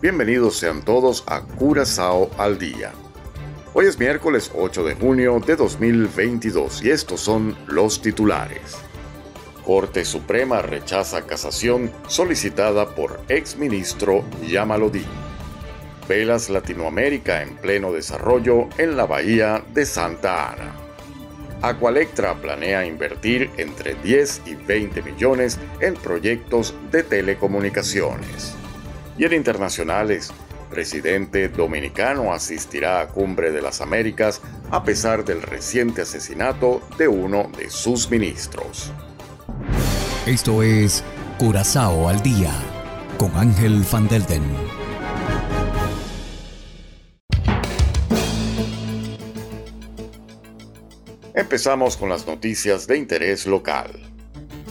Bienvenidos 0.00 0.56
sean 0.56 0.84
todos 0.84 1.24
a 1.26 1.40
Curazao 1.40 2.30
al 2.38 2.56
Día. 2.56 2.92
Hoy 3.74 3.86
es 3.86 3.98
miércoles 3.98 4.48
8 4.54 4.84
de 4.84 4.94
junio 4.94 5.40
de 5.44 5.56
2022 5.56 6.84
y 6.84 6.90
estos 6.90 7.20
son 7.20 7.56
los 7.66 8.00
titulares. 8.00 8.76
Corte 9.66 10.04
Suprema 10.04 10.62
rechaza 10.62 11.22
casación 11.22 11.90
solicitada 12.06 12.94
por 12.94 13.18
exministro 13.28 14.24
Yamalodí. 14.46 15.04
Velas 16.08 16.48
Latinoamérica 16.48 17.42
en 17.42 17.56
pleno 17.56 17.90
desarrollo 17.90 18.68
en 18.78 18.96
la 18.96 19.04
bahía 19.04 19.64
de 19.74 19.84
Santa 19.84 20.52
Ana. 20.52 20.76
Aqualectra 21.60 22.36
planea 22.36 22.86
invertir 22.86 23.50
entre 23.56 23.96
10 23.96 24.42
y 24.46 24.54
20 24.54 25.02
millones 25.02 25.58
en 25.80 25.94
proyectos 25.94 26.72
de 26.92 27.02
telecomunicaciones. 27.02 28.57
Y 29.18 29.24
en 29.24 29.32
internacionales, 29.32 30.30
presidente 30.70 31.48
dominicano 31.48 32.32
asistirá 32.32 33.00
a 33.00 33.08
Cumbre 33.08 33.50
de 33.50 33.60
las 33.60 33.80
Américas 33.80 34.40
a 34.70 34.84
pesar 34.84 35.24
del 35.24 35.42
reciente 35.42 36.02
asesinato 36.02 36.80
de 36.98 37.08
uno 37.08 37.50
de 37.58 37.68
sus 37.68 38.10
ministros. 38.10 38.92
Esto 40.24 40.62
es 40.62 41.02
Curazao 41.36 42.08
al 42.08 42.22
Día 42.22 42.52
con 43.18 43.34
Ángel 43.36 43.84
Van 43.90 44.06
Delden. 44.06 44.44
Empezamos 51.34 51.96
con 51.96 52.08
las 52.08 52.24
noticias 52.24 52.86
de 52.86 52.98
interés 52.98 53.46
local. 53.46 54.17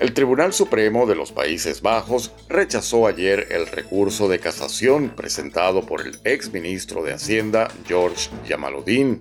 El 0.00 0.14
Tribunal 0.14 0.54
Supremo 0.54 1.04
de 1.04 1.14
los 1.14 1.30
Países 1.30 1.82
Bajos 1.82 2.32
rechazó 2.48 3.06
ayer 3.06 3.48
el 3.50 3.66
recurso 3.66 4.30
de 4.30 4.38
casación 4.38 5.10
presentado 5.10 5.84
por 5.84 6.06
el 6.06 6.18
ex 6.24 6.50
ministro 6.54 7.04
de 7.04 7.12
Hacienda 7.12 7.68
George 7.86 8.30
Yamaluddin. 8.48 9.20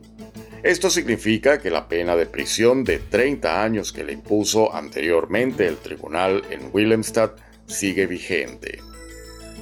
Esto 0.64 0.90
significa 0.90 1.60
que 1.60 1.70
la 1.70 1.90
pena 1.90 2.16
de 2.16 2.28
prisión 2.28 2.86
de 2.86 3.00
30 3.00 3.62
años 3.62 3.92
que 3.92 4.06
le 4.06 4.14
impuso 4.14 4.74
anteriormente 4.74 5.68
el 5.68 5.76
tribunal 5.76 6.44
en 6.50 6.70
Willemstad 6.72 7.32
sigue 7.68 8.08
vigente. 8.08 8.79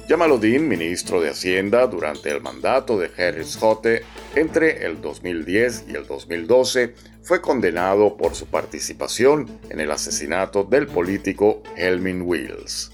Yamaluddin, 0.08 0.66
ministro 0.66 1.20
de 1.20 1.28
Hacienda 1.28 1.86
durante 1.86 2.30
el 2.30 2.40
mandato 2.40 2.98
de 2.98 3.10
Harris 3.18 3.58
Hote 3.60 4.04
entre 4.34 4.86
el 4.86 5.02
2010 5.02 5.84
y 5.86 5.96
el 5.96 6.06
2012, 6.06 6.94
fue 7.22 7.42
condenado 7.42 8.16
por 8.16 8.34
su 8.34 8.46
participación 8.46 9.60
en 9.68 9.80
el 9.80 9.90
asesinato 9.90 10.64
del 10.64 10.86
político 10.86 11.62
Helmin 11.76 12.22
Wills. 12.22 12.90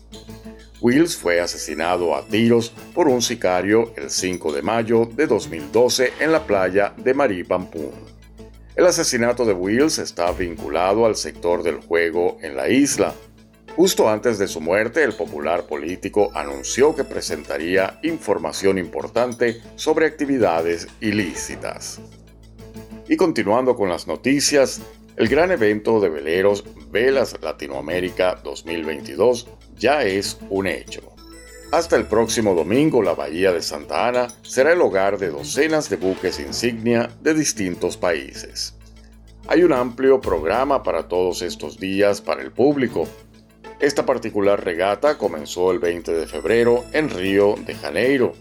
Wills 0.81 1.17
fue 1.17 1.41
asesinado 1.41 2.17
a 2.17 2.27
tiros 2.27 2.73
por 2.93 3.06
un 3.06 3.23
sicario 3.23 3.95
el 3.97 4.11
5 4.11 4.53
de 4.53 4.62
mayo 4.62 5.06
de 5.06 5.28
2012 5.28 6.15
en 6.19 6.33
la 6.33 6.45
playa 6.45 6.95
de 6.97 7.15
Maribampoon. 7.15 7.93
El 8.75 8.87
asesinato 8.87 9.45
de 9.45 9.53
Wills 9.53 9.99
está 9.99 10.33
vinculado 10.33 11.06
al 11.06 11.15
sector 11.15 11.62
del 11.62 11.77
juego 11.77 12.39
en 12.43 12.56
la 12.56 12.69
isla. 12.69 13.15
Justo 13.77 14.09
antes 14.09 14.39
de 14.39 14.47
su 14.47 14.61
muerte, 14.61 15.03
el 15.03 15.15
popular 15.15 15.67
político 15.67 16.31
anunció 16.35 16.95
que 16.95 17.03
presentaría 17.03 17.99
información 18.05 18.79
importante 18.79 19.61
sobre 19.75 20.07
actividades 20.07 20.87
ilícitas. 21.01 22.01
Y 23.09 23.17
continuando 23.17 23.75
con 23.75 23.89
las 23.89 24.07
noticias, 24.07 24.81
el 25.17 25.29
gran 25.29 25.51
evento 25.51 26.01
de 26.01 26.09
veleros 26.09 26.65
Velas 26.91 27.37
Latinoamérica 27.43 28.41
2022 28.45 29.49
ya 29.77 30.05
es 30.05 30.39
un 30.51 30.69
hecho. 30.69 31.12
Hasta 31.73 31.97
el 31.97 32.06
próximo 32.06 32.55
domingo, 32.55 33.03
la 33.03 33.15
Bahía 33.15 33.53
de 33.53 33.61
Santa 33.61 34.06
Ana 34.06 34.29
será 34.43 34.73
el 34.73 34.81
hogar 34.81 35.19
de 35.19 35.31
docenas 35.31 35.91
de 35.91 35.97
buques 35.97 36.39
insignia 36.39 37.11
de 37.21 37.35
distintos 37.35 37.97
países. 37.97 38.75
Hay 39.49 39.65
un 39.65 39.73
amplio 39.73 40.21
programa 40.21 40.85
para 40.85 41.09
todos 41.09 41.43
estos 41.43 41.79
días 41.79 42.21
para 42.21 42.43
el 42.43 42.53
público. 42.53 43.09
Esta 43.81 44.07
particular 44.07 44.65
regata 44.65 45.19
comenzó 45.19 45.71
el 45.71 45.79
20 45.79 46.12
de 46.12 46.27
febrero 46.27 46.85
en 46.93 47.11
Río 47.11 47.57
de 47.67 47.75
Janeiro 47.75 48.35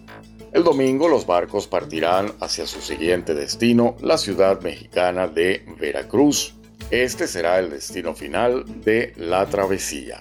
el 0.53 0.63
domingo 0.63 1.07
los 1.07 1.25
barcos 1.25 1.65
partirán 1.65 2.31
hacia 2.39 2.67
su 2.67 2.79
siguiente 2.79 3.33
destino, 3.33 3.97
la 4.01 4.19
ciudad 4.19 4.61
mexicana 4.61 5.27
de 5.27 5.65
Veracruz. 5.79 6.53
Este 6.91 7.25
será 7.27 7.57
el 7.57 7.71
destino 7.71 8.13
final 8.13 8.63
de 8.83 9.13
la 9.17 9.47
travesía. 9.47 10.19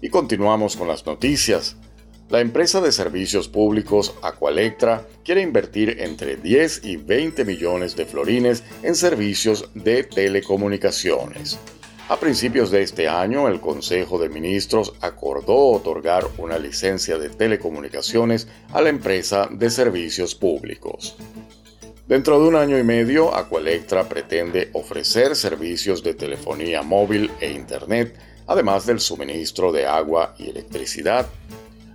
Y 0.00 0.08
continuamos 0.08 0.76
con 0.76 0.88
las 0.88 1.06
noticias. 1.06 1.76
La 2.28 2.40
empresa 2.40 2.80
de 2.80 2.90
servicios 2.90 3.46
públicos 3.46 4.16
Aqualectra 4.20 5.06
quiere 5.24 5.42
invertir 5.42 6.00
entre 6.00 6.36
10 6.36 6.84
y 6.84 6.96
20 6.96 7.44
millones 7.44 7.94
de 7.94 8.06
florines 8.06 8.64
en 8.82 8.96
servicios 8.96 9.70
de 9.74 10.02
telecomunicaciones. 10.02 11.56
A 12.10 12.18
principios 12.18 12.72
de 12.72 12.82
este 12.82 13.06
año, 13.06 13.46
el 13.46 13.60
Consejo 13.60 14.18
de 14.18 14.28
Ministros 14.28 14.94
acordó 15.00 15.68
otorgar 15.68 16.26
una 16.38 16.58
licencia 16.58 17.18
de 17.18 17.28
telecomunicaciones 17.28 18.48
a 18.72 18.80
la 18.80 18.88
empresa 18.88 19.48
de 19.48 19.70
servicios 19.70 20.34
públicos. 20.34 21.16
Dentro 22.08 22.40
de 22.40 22.48
un 22.48 22.56
año 22.56 22.76
y 22.80 22.82
medio, 22.82 23.32
Aqualectra 23.32 24.08
pretende 24.08 24.70
ofrecer 24.72 25.36
servicios 25.36 26.02
de 26.02 26.14
telefonía 26.14 26.82
móvil 26.82 27.30
e 27.38 27.52
Internet, 27.52 28.18
además 28.48 28.86
del 28.86 28.98
suministro 28.98 29.70
de 29.70 29.86
agua 29.86 30.34
y 30.36 30.50
electricidad. 30.50 31.28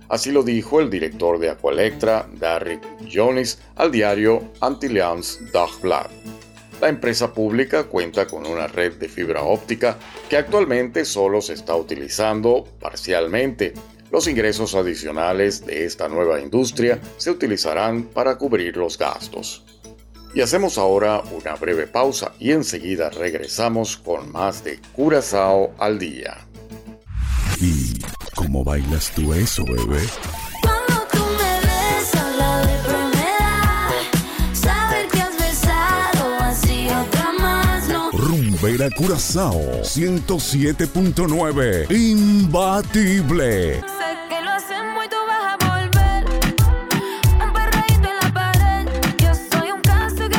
Así 0.08 0.32
lo 0.32 0.42
dijo 0.42 0.80
el 0.80 0.88
director 0.88 1.38
de 1.38 1.50
Aqualectra, 1.50 2.26
Darrick 2.40 2.82
Jones, 3.12 3.58
al 3.74 3.92
diario 3.92 4.50
Antillians 4.62 5.52
Dagblad. 5.52 6.06
La 6.80 6.88
empresa 6.90 7.32
pública 7.32 7.84
cuenta 7.84 8.26
con 8.26 8.46
una 8.46 8.66
red 8.66 8.94
de 8.94 9.08
fibra 9.08 9.42
óptica 9.42 9.96
que 10.28 10.36
actualmente 10.36 11.04
solo 11.04 11.40
se 11.40 11.54
está 11.54 11.74
utilizando 11.74 12.64
parcialmente. 12.78 13.72
Los 14.10 14.28
ingresos 14.28 14.74
adicionales 14.74 15.64
de 15.64 15.84
esta 15.86 16.08
nueva 16.08 16.40
industria 16.40 17.00
se 17.16 17.30
utilizarán 17.30 18.04
para 18.04 18.36
cubrir 18.36 18.76
los 18.76 18.98
gastos. 18.98 19.64
Y 20.34 20.42
hacemos 20.42 20.76
ahora 20.76 21.22
una 21.32 21.54
breve 21.54 21.86
pausa 21.86 22.32
y 22.38 22.52
enseguida 22.52 23.08
regresamos 23.08 23.96
con 23.96 24.30
más 24.30 24.62
de 24.62 24.78
Curazao 24.92 25.74
al 25.78 25.98
día. 25.98 26.46
¿Y 27.58 27.98
cómo 28.34 28.62
bailas 28.62 29.10
tú 29.14 29.32
eso, 29.32 29.64
bebé? 29.64 30.02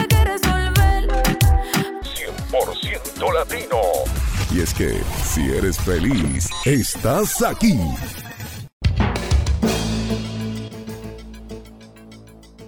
Que 0.08 0.24
resolver. 0.24 1.08
100% 2.04 3.34
latino. 3.34 3.82
Y 4.54 4.62
es 4.62 4.74
que 4.74 5.02
si 5.24 5.50
eres 5.52 5.78
feliz, 5.78 6.50
estás 6.66 7.42
aquí. 7.42 7.80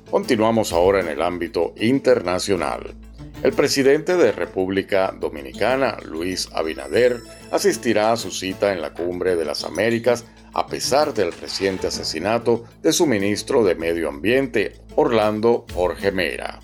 Continuamos 0.10 0.74
ahora 0.74 1.02
en 1.02 1.08
el 1.08 1.22
ámbito 1.22 1.74
internacional. 1.78 2.96
El 3.42 3.54
presidente 3.54 4.18
de 4.18 4.34
República 4.34 5.16
Dominicana, 5.18 5.98
Luis 6.04 6.50
Abinader, 6.54 7.22
asistirá 7.52 8.12
a 8.12 8.18
su 8.18 8.32
cita 8.32 8.74
en 8.74 8.82
la 8.82 8.94
Cumbre 8.94 9.38
de 9.38 9.46
las 9.46 9.64
Américas 9.64 10.26
a 10.54 10.68
pesar 10.68 11.14
del 11.14 11.32
reciente 11.32 11.88
asesinato 11.88 12.66
de 12.82 12.92
su 12.92 13.06
ministro 13.06 13.64
de 13.64 13.76
Medio 13.76 14.10
Ambiente, 14.10 14.82
Orlando 14.96 15.66
Jorge 15.74 16.12
Mera. 16.12 16.60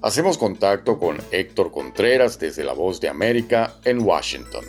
Hacemos 0.00 0.38
contacto 0.38 0.98
con 0.98 1.18
Héctor 1.30 1.72
Contreras 1.72 2.38
desde 2.38 2.64
La 2.64 2.72
Voz 2.72 3.02
de 3.02 3.10
América 3.10 3.74
en 3.84 4.00
Washington. 4.00 4.64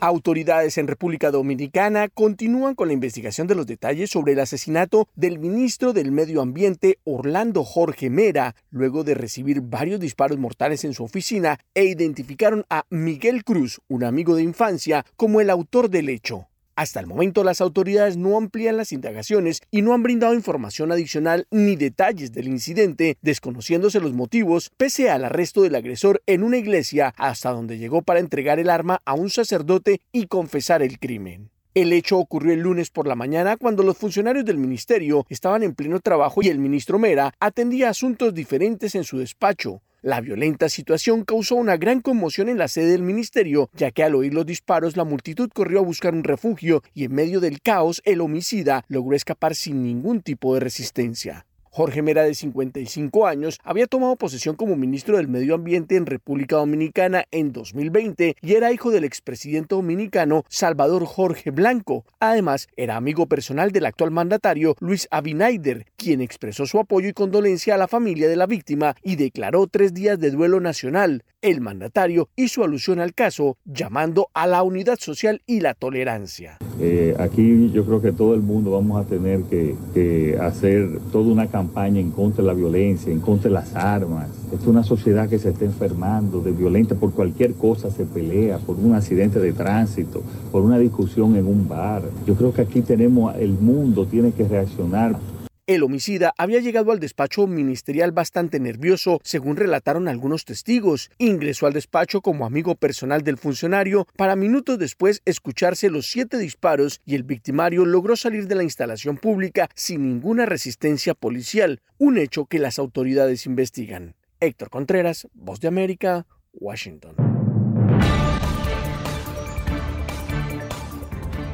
Autoridades 0.00 0.76
en 0.76 0.88
República 0.88 1.30
Dominicana 1.30 2.08
continúan 2.08 2.74
con 2.74 2.88
la 2.88 2.94
investigación 2.94 3.46
de 3.46 3.54
los 3.54 3.66
detalles 3.66 4.10
sobre 4.10 4.34
el 4.34 4.40
asesinato 4.40 5.08
del 5.14 5.38
ministro 5.38 5.94
del 5.94 6.12
Medio 6.12 6.42
Ambiente 6.42 6.98
Orlando 7.04 7.64
Jorge 7.64 8.10
Mera, 8.10 8.54
luego 8.70 9.04
de 9.04 9.14
recibir 9.14 9.62
varios 9.62 9.98
disparos 9.98 10.38
mortales 10.38 10.84
en 10.84 10.92
su 10.92 11.02
oficina 11.02 11.58
e 11.72 11.84
identificaron 11.84 12.66
a 12.68 12.84
Miguel 12.90 13.42
Cruz, 13.42 13.80
un 13.88 14.04
amigo 14.04 14.36
de 14.36 14.42
infancia, 14.42 15.06
como 15.16 15.40
el 15.40 15.48
autor 15.48 15.88
del 15.88 16.10
hecho. 16.10 16.46
Hasta 16.76 17.00
el 17.00 17.06
momento 17.06 17.42
las 17.42 17.62
autoridades 17.62 18.18
no 18.18 18.36
amplían 18.36 18.76
las 18.76 18.92
indagaciones 18.92 19.62
y 19.70 19.80
no 19.80 19.94
han 19.94 20.02
brindado 20.02 20.34
información 20.34 20.92
adicional 20.92 21.46
ni 21.50 21.74
detalles 21.74 22.32
del 22.32 22.48
incidente, 22.48 23.16
desconociéndose 23.22 23.98
los 23.98 24.12
motivos, 24.12 24.70
pese 24.76 25.08
al 25.08 25.24
arresto 25.24 25.62
del 25.62 25.74
agresor 25.74 26.22
en 26.26 26.42
una 26.42 26.58
iglesia 26.58 27.14
hasta 27.16 27.50
donde 27.50 27.78
llegó 27.78 28.02
para 28.02 28.20
entregar 28.20 28.58
el 28.58 28.68
arma 28.68 29.00
a 29.06 29.14
un 29.14 29.30
sacerdote 29.30 30.02
y 30.12 30.26
confesar 30.26 30.82
el 30.82 30.98
crimen. 30.98 31.50
El 31.72 31.94
hecho 31.94 32.18
ocurrió 32.18 32.52
el 32.52 32.60
lunes 32.60 32.90
por 32.90 33.06
la 33.06 33.14
mañana 33.14 33.56
cuando 33.56 33.82
los 33.82 33.96
funcionarios 33.96 34.44
del 34.44 34.58
ministerio 34.58 35.24
estaban 35.30 35.62
en 35.62 35.74
pleno 35.74 36.00
trabajo 36.00 36.42
y 36.42 36.48
el 36.48 36.58
ministro 36.58 36.98
Mera 36.98 37.32
atendía 37.40 37.88
asuntos 37.88 38.34
diferentes 38.34 38.94
en 38.94 39.04
su 39.04 39.18
despacho. 39.18 39.80
La 40.02 40.20
violenta 40.20 40.68
situación 40.68 41.24
causó 41.24 41.56
una 41.56 41.76
gran 41.76 42.00
conmoción 42.00 42.48
en 42.48 42.58
la 42.58 42.68
sede 42.68 42.92
del 42.92 43.02
ministerio, 43.02 43.70
ya 43.74 43.90
que 43.90 44.04
al 44.04 44.14
oír 44.14 44.34
los 44.34 44.46
disparos 44.46 44.96
la 44.96 45.04
multitud 45.04 45.50
corrió 45.52 45.80
a 45.80 45.82
buscar 45.82 46.14
un 46.14 46.22
refugio 46.22 46.82
y 46.94 47.04
en 47.04 47.14
medio 47.14 47.40
del 47.40 47.60
caos 47.62 48.02
el 48.04 48.20
homicida 48.20 48.84
logró 48.88 49.16
escapar 49.16 49.54
sin 49.54 49.82
ningún 49.82 50.20
tipo 50.20 50.54
de 50.54 50.60
resistencia. 50.60 51.46
Jorge 51.76 52.00
Mera, 52.00 52.22
de 52.22 52.34
55 52.34 53.26
años, 53.26 53.60
había 53.62 53.86
tomado 53.86 54.16
posesión 54.16 54.56
como 54.56 54.76
ministro 54.76 55.18
del 55.18 55.28
Medio 55.28 55.54
Ambiente 55.54 55.96
en 55.96 56.06
República 56.06 56.56
Dominicana 56.56 57.26
en 57.30 57.52
2020 57.52 58.34
y 58.40 58.54
era 58.54 58.72
hijo 58.72 58.90
del 58.90 59.04
expresidente 59.04 59.74
dominicano 59.74 60.42
Salvador 60.48 61.04
Jorge 61.04 61.50
Blanco. 61.50 62.06
Además, 62.18 62.68
era 62.78 62.96
amigo 62.96 63.26
personal 63.26 63.72
del 63.72 63.84
actual 63.84 64.10
mandatario 64.10 64.74
Luis 64.80 65.06
Abinaider, 65.10 65.84
quien 65.98 66.22
expresó 66.22 66.64
su 66.64 66.78
apoyo 66.78 67.10
y 67.10 67.12
condolencia 67.12 67.74
a 67.74 67.78
la 67.78 67.88
familia 67.88 68.26
de 68.26 68.36
la 68.36 68.46
víctima 68.46 68.96
y 69.02 69.16
declaró 69.16 69.66
tres 69.66 69.92
días 69.92 70.18
de 70.18 70.30
duelo 70.30 70.60
nacional. 70.60 71.24
El 71.42 71.60
mandatario 71.60 72.30
hizo 72.36 72.64
alusión 72.64 73.00
al 73.00 73.12
caso, 73.12 73.58
llamando 73.66 74.30
a 74.32 74.46
la 74.46 74.62
unidad 74.62 74.98
social 74.98 75.42
y 75.44 75.60
la 75.60 75.74
tolerancia. 75.74 76.56
Eh, 76.78 77.16
aquí 77.18 77.70
yo 77.72 77.86
creo 77.86 78.02
que 78.02 78.12
todo 78.12 78.34
el 78.34 78.42
mundo 78.42 78.72
vamos 78.72 79.00
a 79.00 79.04
tener 79.04 79.42
que, 79.44 80.36
hacer 80.40 80.98
toda 81.10 81.32
una 81.32 81.46
campaña 81.46 82.00
en 82.00 82.10
contra 82.10 82.42
de 82.42 82.48
la 82.48 82.54
violencia, 82.54 83.12
en 83.12 83.20
contra 83.20 83.48
de 83.48 83.54
las 83.54 83.74
armas. 83.74 84.28
Es 84.52 84.66
una 84.66 84.82
sociedad 84.82 85.28
que 85.28 85.38
se 85.38 85.50
está 85.50 85.64
enfermando 85.64 86.40
de 86.40 86.52
violenta 86.52 86.94
por 86.94 87.12
cualquier 87.12 87.54
cosa, 87.54 87.90
se 87.90 88.04
pelea, 88.04 88.58
por 88.58 88.76
un 88.76 88.94
accidente 88.94 89.40
de 89.40 89.52
tránsito, 89.52 90.22
por 90.52 90.62
una 90.62 90.78
discusión 90.78 91.36
en 91.36 91.46
un 91.46 91.68
bar. 91.68 92.02
Yo 92.26 92.34
creo 92.34 92.52
que 92.52 92.62
aquí 92.62 92.82
tenemos, 92.82 93.34
el 93.36 93.52
mundo 93.52 94.06
tiene 94.06 94.32
que 94.32 94.46
reaccionar 94.46 95.16
el 95.66 95.82
homicida 95.82 96.32
había 96.38 96.60
llegado 96.60 96.92
al 96.92 97.00
despacho 97.00 97.46
ministerial 97.46 98.12
bastante 98.12 98.60
nervioso, 98.60 99.20
según 99.24 99.56
relataron 99.56 100.06
algunos 100.06 100.44
testigos. 100.44 101.10
Ingresó 101.18 101.66
al 101.66 101.72
despacho 101.72 102.20
como 102.20 102.46
amigo 102.46 102.76
personal 102.76 103.22
del 103.22 103.36
funcionario 103.36 104.06
para 104.16 104.36
minutos 104.36 104.78
después 104.78 105.22
escucharse 105.24 105.90
los 105.90 106.06
siete 106.06 106.38
disparos 106.38 107.00
y 107.04 107.16
el 107.16 107.24
victimario 107.24 107.84
logró 107.84 108.14
salir 108.16 108.46
de 108.46 108.54
la 108.54 108.62
instalación 108.62 109.16
pública 109.16 109.68
sin 109.74 110.02
ninguna 110.02 110.46
resistencia 110.46 111.14
policial, 111.14 111.80
un 111.98 112.18
hecho 112.18 112.46
que 112.46 112.60
las 112.60 112.78
autoridades 112.78 113.46
investigan. 113.46 114.14
Héctor 114.38 114.70
Contreras, 114.70 115.26
Voz 115.34 115.60
de 115.60 115.68
América, 115.68 116.26
Washington. 116.52 117.35